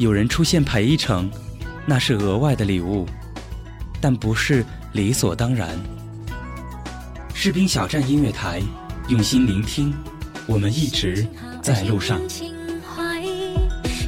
[0.00, 1.30] 有人出现陪一程，
[1.84, 3.04] 那是额外的礼物，
[4.00, 5.78] 但不是理所当然。”
[7.36, 8.62] 士兵小站音乐台，
[9.08, 9.94] 用心聆听，
[10.46, 11.26] 我们一直
[11.62, 12.18] 在路上。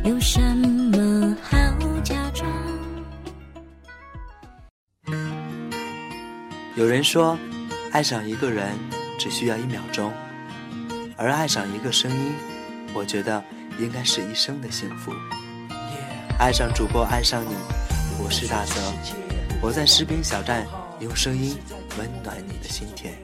[0.02, 1.58] 有什么好
[2.02, 2.50] 假装？
[6.74, 7.38] 有人说，
[7.90, 8.70] 爱上一个人
[9.18, 10.10] 只需要一秒钟，
[11.18, 12.32] 而爱上一个声音，
[12.94, 13.44] 我觉得
[13.78, 15.12] 应该是一生的幸福。
[16.42, 17.54] 爱上主播，爱上你，
[18.18, 18.74] 我是大泽，
[19.62, 20.66] 我在士兵小站
[20.98, 21.56] 用声音
[21.96, 23.14] 温暖你的心田。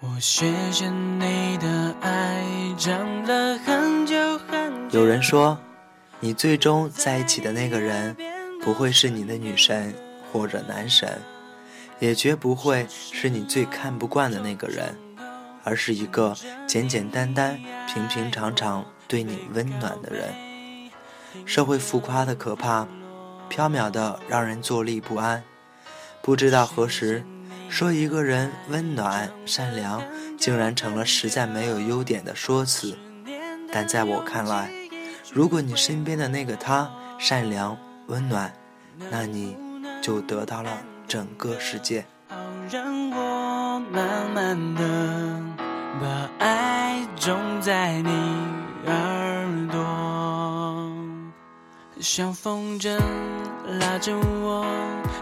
[0.00, 2.42] 我学着你的爱
[2.78, 4.98] 长了很久很久。
[4.98, 5.58] 有人说，
[6.22, 8.14] 你最终在一起的那个人，
[8.62, 9.94] 不会是你的女神
[10.30, 11.18] 或者男神，
[11.98, 14.94] 也绝不会是你最看不惯的那个人，
[15.64, 16.36] 而是一个
[16.66, 17.58] 简简单单、
[17.88, 20.28] 平平常常对你温暖的人。
[21.46, 22.86] 社会浮夸的可怕，
[23.48, 25.42] 缥缈的让人坐立不安，
[26.20, 27.24] 不知道何时。
[27.70, 30.02] 说一个人温暖善良，
[30.36, 32.98] 竟然成了实在没有优点的说辞。
[33.72, 34.68] 但在我看来，
[35.32, 37.76] 如果你身边的那个他善良
[38.08, 38.52] 温暖，
[39.10, 39.56] 那你
[40.02, 40.70] 就得到了
[41.06, 42.04] 整个世界。
[42.68, 45.40] 让我慢慢的
[46.00, 48.10] 把爱种在你
[48.86, 50.92] 耳朵，
[52.00, 52.98] 像风筝
[53.78, 54.66] 拉着我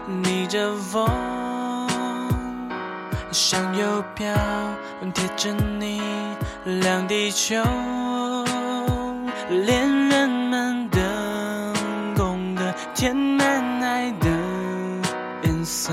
[0.07, 1.07] 逆着风。
[3.31, 4.33] 向右飘，
[5.13, 6.01] 贴着你，
[6.65, 7.63] 亮地球。
[9.49, 11.01] 恋人们等
[12.15, 14.27] 空的填满爱的
[15.43, 15.91] 颜色。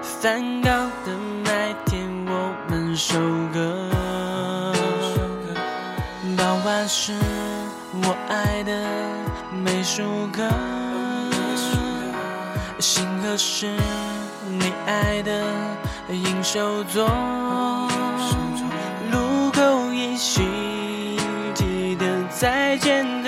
[0.00, 0.70] 梵高
[1.04, 1.12] 的
[1.44, 3.18] 麦田，我们收
[3.52, 3.90] 割。
[6.36, 7.12] 傍晚是
[7.94, 8.72] 我爱的
[9.64, 10.48] 美术课。
[12.78, 13.66] 星河是
[14.48, 15.42] 你爱的。
[16.10, 17.08] 应手作，
[22.42, 23.21] 再见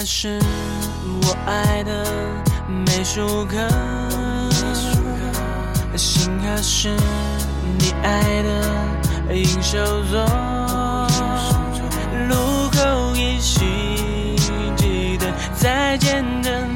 [0.00, 0.38] 是
[1.22, 2.04] 我爱的
[2.68, 3.56] 美术课，
[5.96, 6.88] 星河是
[7.78, 9.78] 你爱的映手
[10.10, 10.20] 座，
[12.28, 12.34] 路
[12.72, 14.36] 口依稀
[14.76, 16.66] 记得再见的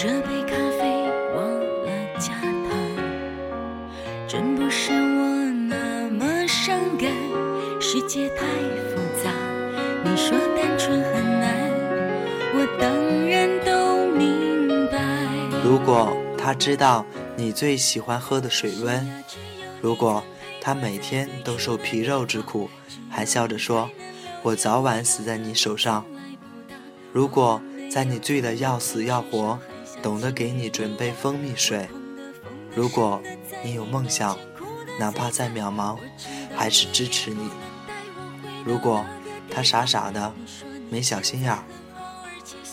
[0.00, 1.90] 这杯咖啡忘了
[2.20, 2.70] 加糖，
[4.28, 7.10] 真不是我那么伤感，
[7.80, 9.32] 世界太复杂，
[10.04, 11.52] 你说单纯很难，
[12.54, 12.88] 我当
[13.26, 15.00] 然都明白。
[15.64, 17.04] 如果他知道
[17.34, 19.04] 你最喜欢喝的水温，
[19.82, 20.22] 如果
[20.60, 22.70] 他每天都受皮肉之苦，
[23.10, 23.90] 还笑着说
[24.44, 26.04] ：“我早晚死在你手上。”
[27.12, 27.60] 如果
[27.90, 29.58] 在你醉得要死要活，
[30.02, 31.86] 懂得给你准备蜂蜜水；
[32.74, 33.20] 如果
[33.64, 34.38] 你有梦想，
[34.98, 35.98] 哪怕再渺茫，
[36.54, 37.48] 还是支持你；
[38.64, 39.04] 如果
[39.50, 40.32] 他傻傻的，
[40.90, 41.58] 没小心眼儿；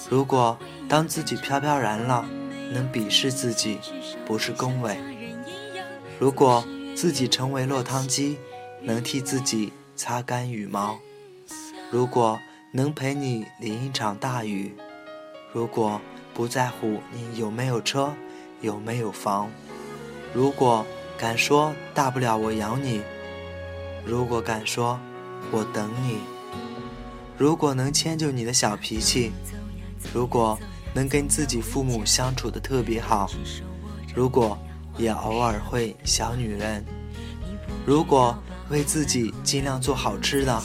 [0.09, 0.57] 如果
[0.87, 2.25] 当自己飘飘然了，
[2.71, 3.79] 能鄙视自己，
[4.25, 4.95] 不是恭维；
[6.19, 6.63] 如果
[6.95, 8.37] 自己成为落汤鸡，
[8.81, 10.99] 能替自己擦干羽毛；
[11.91, 12.39] 如果
[12.71, 14.71] 能陪你淋一场大雨；
[15.51, 15.99] 如果
[16.35, 18.13] 不在乎你有没有车，
[18.59, 19.47] 有没有房；
[20.33, 20.85] 如果
[21.17, 22.99] 敢说大不了我养你；
[24.05, 24.99] 如果敢说
[25.49, 26.17] 我等你；
[27.37, 29.31] 如果能迁就你的小脾气；
[30.13, 30.59] 如果
[30.93, 33.31] 能跟自己父母相处的特别好；
[34.13, 34.57] 如果
[34.97, 36.83] 也偶尔会小女人；
[37.85, 38.37] 如果
[38.69, 40.61] 为自己尽量做好吃的，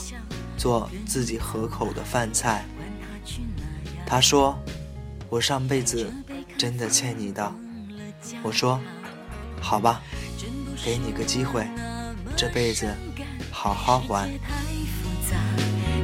[0.57, 2.65] 做自己合口的饭菜。
[4.05, 4.59] 他说
[5.31, 6.13] ：“我上辈子
[6.59, 7.51] 真的欠你的。”
[8.43, 8.79] 我说
[9.63, 10.03] ：“好吧，
[10.85, 11.67] 给你个机会，
[12.37, 12.87] 这辈子
[13.51, 14.29] 好好还。”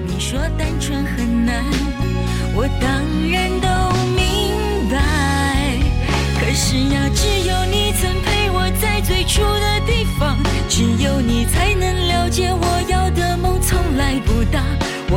[0.06, 1.62] 你说单纯很难，
[2.54, 3.68] 我当然都
[4.14, 5.76] 明白。
[6.40, 13.75] 可是呀，只有你曾陪我在最初的地方，只有你才能了解我要的梦从。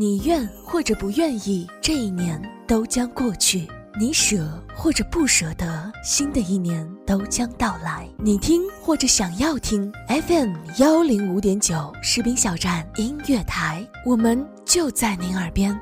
[0.00, 3.66] 你愿或者不愿意，这一年都将过去；
[3.98, 8.08] 你舍或者不舍得，新的一年都将到来。
[8.16, 15.76] 你听或者想要听 FM 幺零五点九士兵小站音乐台，我们就在您耳边。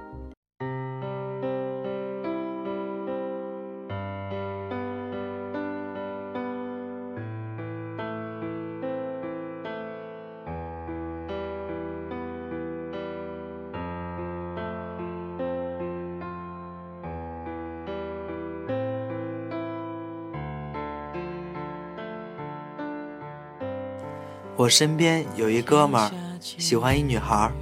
[24.67, 27.53] 我身边有一哥们儿喜欢一女孩儿，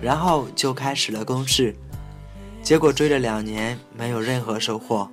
[0.00, 1.76] 然后就开始了攻势，
[2.62, 5.06] 结果追了两年没有任何收获。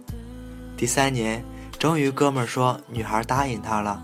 [0.78, 1.44] 第三年，
[1.78, 4.02] 终于哥们儿说女孩答应他了，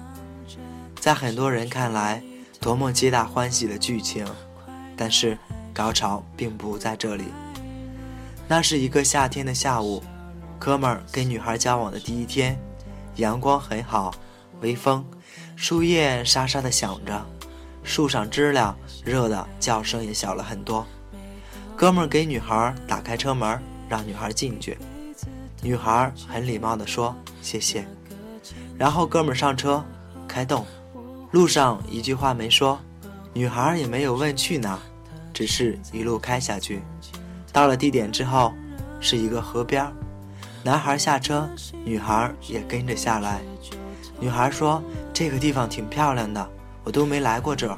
[1.00, 2.22] 在很多人看来，
[2.60, 4.28] 多么皆大欢喜的剧情，
[4.98, 5.38] 但是
[5.74, 7.24] 高潮并不在这里。
[8.50, 10.04] 那是一个夏天的下午，
[10.60, 12.60] 哥们儿跟女孩交往的第一天，
[13.16, 14.14] 阳光很好，
[14.60, 15.06] 微风。
[15.56, 17.26] 树叶沙沙的响着，
[17.84, 20.86] 树上知了热的叫声也小了很多。
[21.76, 24.78] 哥们儿给女孩打开车门，让女孩进去。
[25.62, 27.86] 女孩很礼貌地说谢谢，
[28.78, 29.84] 然后哥们儿上车
[30.28, 30.66] 开动，
[31.32, 32.78] 路上一句话没说，
[33.32, 34.78] 女孩也没有问去哪，
[35.34, 36.82] 只是一路开下去。
[37.54, 38.54] 到了地点之后，
[39.00, 39.90] 是一个河边，
[40.62, 41.50] 男孩下车，
[41.86, 43.40] 女孩也跟着下来。
[44.20, 44.84] 女孩说。
[45.14, 46.50] 这个地方挺漂亮的，
[46.84, 47.78] 我都没来过这儿。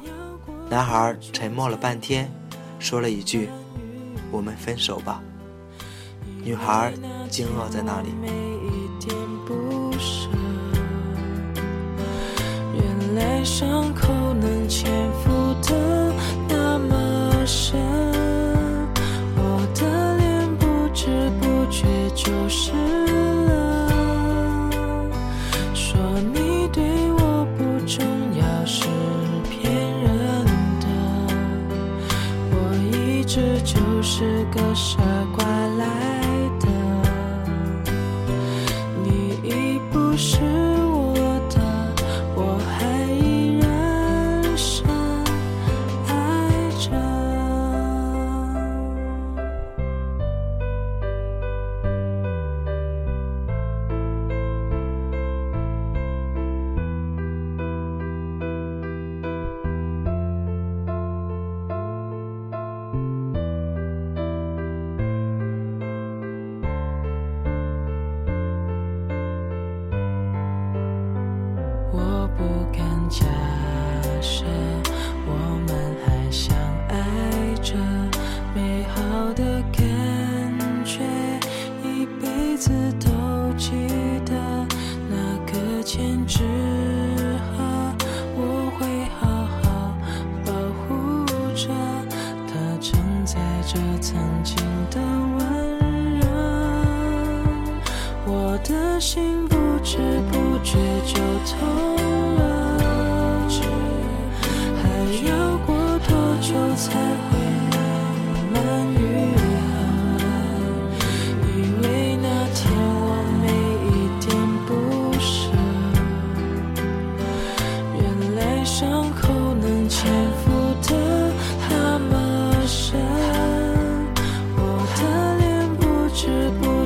[0.70, 2.32] 男孩沉默了半天，
[2.78, 3.50] 说了一句
[4.32, 5.22] ：“我们分手吧。”
[6.42, 6.92] 女孩
[7.28, 8.08] 惊愕在那里。
[12.74, 16.12] 原来伤口能潜伏的
[16.48, 17.78] 那么深，
[19.36, 22.72] 我的脸不知不觉就是
[34.18, 34.96] 是个傻
[35.36, 35.44] 瓜
[35.76, 35.84] 来
[36.58, 36.66] 的，
[39.04, 40.40] 你已不是
[73.08, 73.24] 假
[74.20, 74.44] 设
[75.26, 76.56] 我们还相
[76.88, 77.74] 爱着，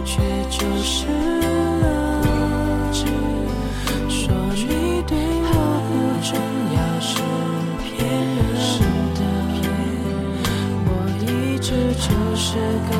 [0.04, 1.06] 却就是
[1.80, 1.84] 了
[2.92, 3.04] 知，
[4.08, 5.48] 说你对我
[5.86, 5.90] 不
[6.22, 6.28] 重
[6.74, 7.10] 要是
[7.82, 8.44] 骗人
[9.14, 9.20] 的，
[10.86, 10.88] 我
[11.20, 11.24] 一
[11.58, 12.48] 直就是
[12.90, 12.99] 个。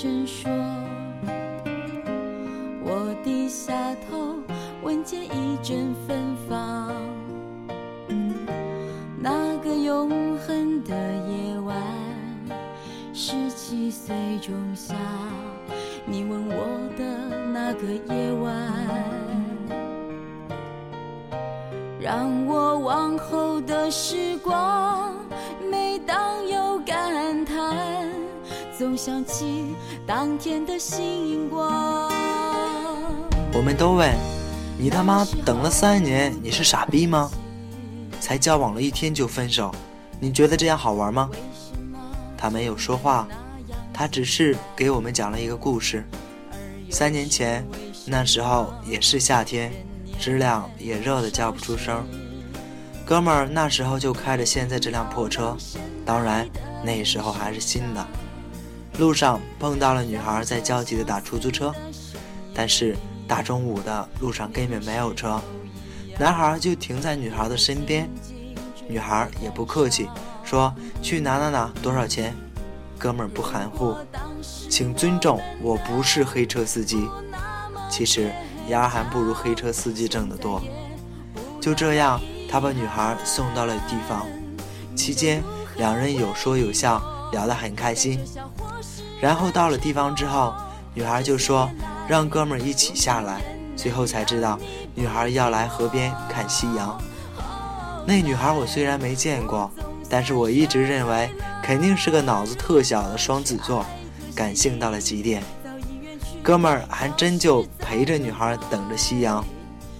[0.00, 0.59] 声说。
[30.40, 32.10] 天的星光。
[33.52, 34.10] 我们都问
[34.78, 37.30] 你他妈等了三年，你是傻逼吗？
[38.22, 39.70] 才交往了一天就分手，
[40.18, 41.28] 你觉得这样好玩吗？
[42.38, 43.28] 他没有说话，
[43.92, 46.02] 他只是给我们讲了一个故事。
[46.90, 47.62] 三年前，
[48.06, 49.70] 那时候也是夏天，
[50.18, 52.02] 知了也热得叫不出声。
[53.04, 55.54] 哥们儿那时候就开着现在这辆破车，
[56.06, 56.48] 当然
[56.82, 58.06] 那时候还是新的。
[59.00, 61.74] 路上碰到了女孩在焦急地打出租车，
[62.52, 62.94] 但是
[63.26, 65.40] 大中午的路上根本没有车，
[66.18, 68.10] 男孩就停在女孩的身边，
[68.86, 70.06] 女孩也不客气。
[70.44, 72.36] 说去哪哪哪多少钱？
[72.98, 73.96] 哥们儿不含糊，
[74.68, 77.08] 请尊重，我不是黑车司机。
[77.88, 78.30] 其实
[78.68, 80.60] 丫还不如黑车司机挣得多。
[81.58, 84.26] 就这样，他把女孩送到了地方，
[84.94, 85.42] 期间
[85.78, 88.20] 两人有说有笑，聊得很开心。
[89.20, 90.54] 然后到了地方之后，
[90.94, 91.70] 女孩就说
[92.08, 93.40] 让哥们一起下来。
[93.76, 94.58] 最后才知道，
[94.94, 97.00] 女孩要来河边看夕阳。
[98.06, 99.70] 那女孩我虽然没见过。
[100.12, 101.30] 但是我一直认为
[101.62, 103.86] 肯定是个脑子特小的双子座，
[104.34, 105.40] 感性到了极点。
[106.42, 109.44] 哥们儿还真就陪着女孩等着夕阳，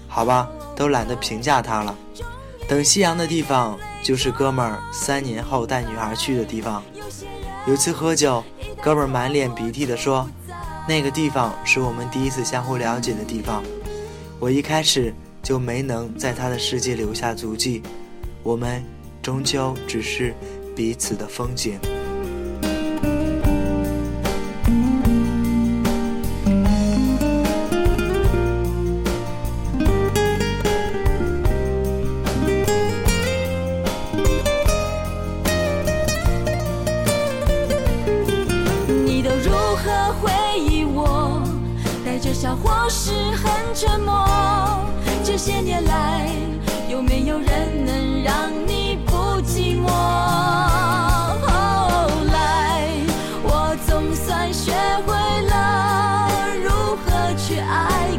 [0.08, 1.94] 好吧，都懒得评价他了。
[2.68, 6.82] 等夕阳的地方就是哥们儿三年后带女孩去的地方。
[7.66, 8.42] 有次喝酒，
[8.82, 10.28] 哥们儿满脸鼻涕地说
[10.88, 13.62] ：“那个地方是我们第一次相互了解的地方。”
[14.40, 17.82] 我一开始就没能在他的世界留下足迹，
[18.42, 18.82] 我们。
[19.22, 20.34] 终究只是
[20.74, 21.78] 彼此的风景。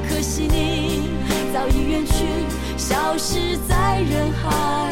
[0.08, 1.10] 可惜你
[1.54, 2.26] 早已远去，
[2.78, 4.92] 消失在人海。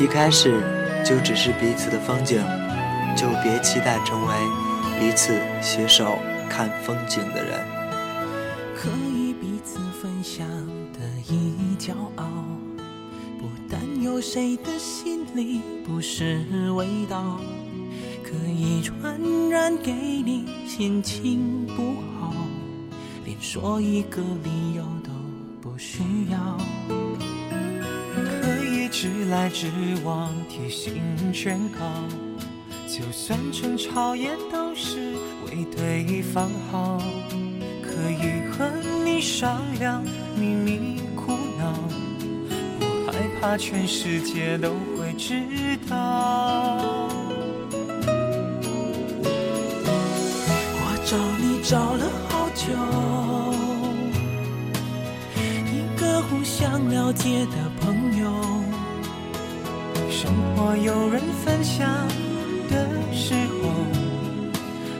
[0.00, 0.62] 一开始
[1.04, 2.40] 就只是彼此的风景，
[3.16, 4.34] 就别期待成为
[5.00, 7.58] 彼此携手看风景的人。
[8.76, 10.46] 可以彼此分享
[10.92, 12.24] 的一骄傲，
[13.40, 17.40] 不担忧谁的心里不是味道，
[18.22, 22.32] 可以传染给你心情不好，
[23.24, 25.10] 连说一个理由都
[25.60, 26.97] 不需要。
[28.90, 29.70] 直来直
[30.02, 31.00] 往，提心
[31.32, 31.78] 劝告，
[32.88, 35.14] 就算争吵也都是
[35.46, 36.98] 为对方好。
[37.82, 38.68] 可以和
[39.04, 40.02] 你商量，
[40.36, 41.72] 秘密苦恼，
[42.78, 45.42] 不害怕全世界都会知
[45.88, 47.08] 道。
[50.80, 52.72] 我找你找了好久，
[55.66, 57.67] 一个互相了解的。
[60.58, 61.86] 生活有人分享
[62.68, 63.70] 的时候，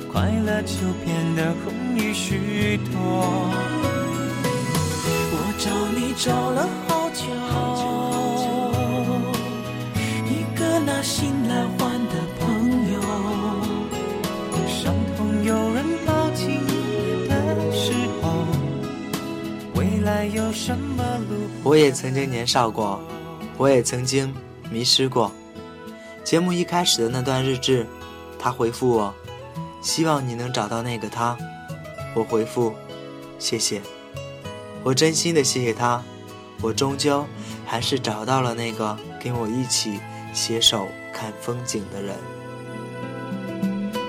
[0.08, 2.92] 快乐就变得容易许多。
[5.32, 5.68] 我找
[5.98, 7.24] 你找了好久，
[10.30, 12.46] 一个拿心来换的朋
[12.92, 13.00] 友。
[14.68, 16.60] 伤痛有人抱紧
[17.28, 17.32] 的
[17.72, 17.92] 时
[18.22, 18.46] 候，
[19.74, 21.34] 未来有什么路？
[21.64, 23.00] 我也曾经年少过，
[23.56, 24.32] 我也曾经
[24.70, 25.32] 迷失过。
[26.28, 27.86] 节目一开始的那段日志，
[28.38, 29.14] 他回复我，
[29.80, 31.34] 希望你能找到那个他。
[32.14, 32.74] 我回复，
[33.38, 33.80] 谢谢。
[34.84, 36.02] 我真心的谢谢他，
[36.60, 37.24] 我终究
[37.64, 39.98] 还是找到了那个跟我一起
[40.34, 42.14] 携手看风景的人。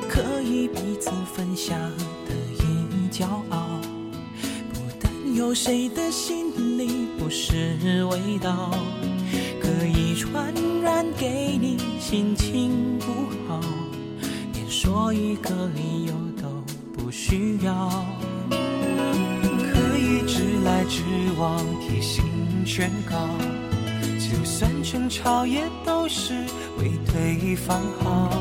[0.10, 3.80] 可以彼此分享的一骄傲，
[4.74, 8.72] 不担忧谁的心里不是味道，
[9.62, 10.69] 可以传染
[11.20, 13.12] 给你心情不
[13.46, 13.60] 好，
[14.54, 16.48] 连说一个理由都
[16.94, 18.06] 不需要。
[18.50, 21.04] 可以直来直
[21.38, 22.24] 往，提心
[22.66, 23.28] 劝告，
[24.18, 26.34] 就算争吵也都是
[26.78, 28.32] 为对方好。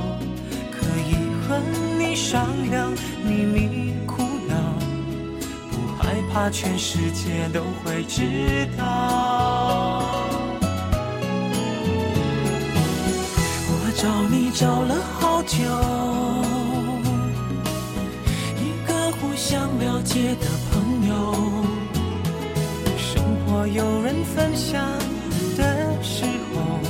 [0.70, 1.16] 可以
[1.48, 1.60] 和
[1.98, 2.92] 你商量
[3.24, 4.54] 秘密苦恼，
[5.72, 9.27] 不害怕全世界都会知道。
[14.58, 15.56] 找了好久，
[18.58, 21.32] 一个互相了解的朋友。
[22.96, 24.84] 生活有人分享
[25.56, 26.80] 的时候，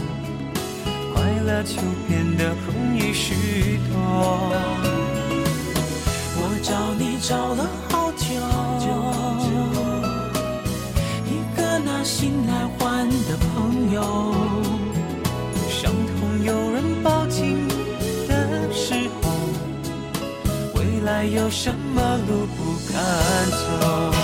[1.12, 1.76] 快乐就
[2.06, 4.00] 变得容易许多。
[6.38, 8.26] 我找你找了好久，
[11.26, 13.98] 一个拿心来换的朋友。
[21.08, 23.00] 还有什么路不敢
[23.50, 24.17] 走？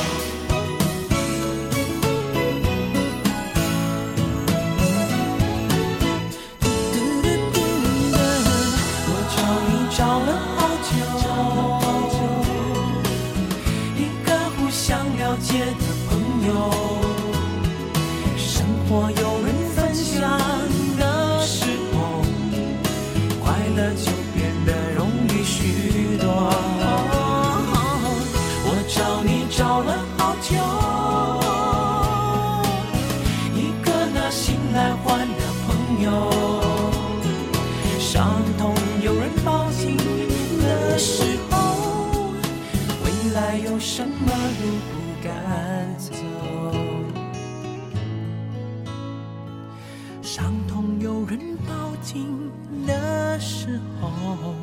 [54.00, 54.54] 候，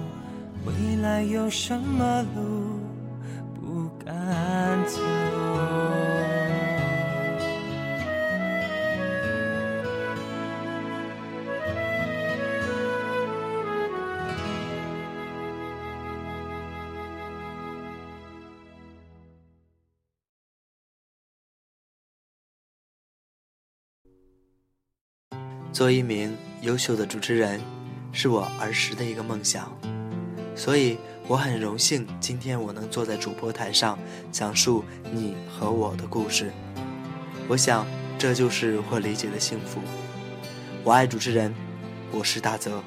[0.66, 2.80] 未来有什么路
[3.54, 5.00] 不敢走？
[25.74, 27.60] 做一名优秀的主持人，
[28.12, 29.72] 是我儿时的一个梦想，
[30.56, 30.98] 所以
[31.28, 33.98] 我很荣幸今天我能坐在主播台上
[34.32, 36.52] 讲述你和我的故事。
[37.48, 37.86] 我想
[38.18, 39.80] 这就是我理解的幸福。
[40.84, 41.54] 我爱主持人，
[42.12, 42.84] 我是大泽，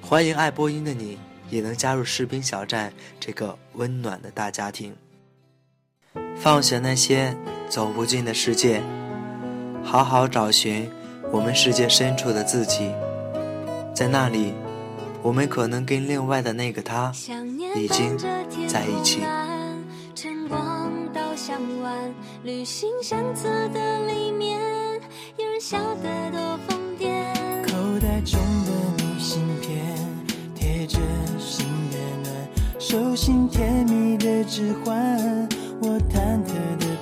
[0.00, 1.18] 欢迎爱播音的你
[1.50, 4.94] 也能加入士兵小站这个温暖的大家庭。
[6.36, 7.36] 放下那些
[7.68, 8.82] 走不进的世界，
[9.82, 10.90] 好好找寻。
[11.32, 12.92] 我们世界深处的自己，
[13.94, 14.52] 在那里，
[15.22, 17.12] 我们可能跟另外的那个他
[17.76, 18.18] 已经
[18.66, 19.20] 在一起。
[20.16, 24.60] 晨光到向晚，旅行相册的里面，
[25.36, 27.08] 有人笑得多疯癫。
[27.62, 29.96] 口袋中的明信片，
[30.56, 30.98] 贴着
[31.38, 35.48] 心的暖，手心甜蜜的指环，
[35.80, 36.93] 我忐忑的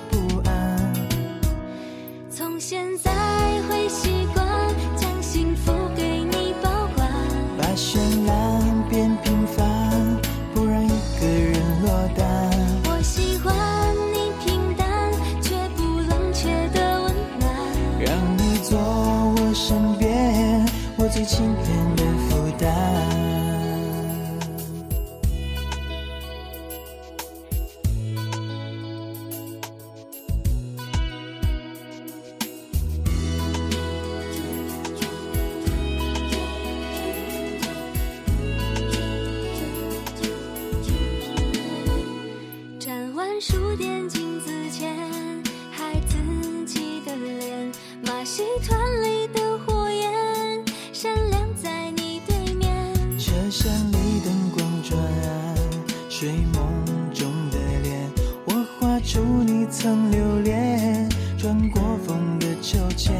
[57.13, 58.11] 中的脸，
[58.45, 63.13] 我画出你曾留恋，穿过风的秋千。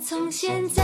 [0.00, 0.83] 从现在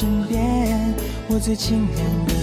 [0.00, 0.94] 身边
[1.28, 2.39] 我最亲爱的